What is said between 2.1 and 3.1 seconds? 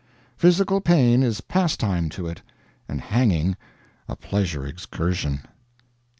it, and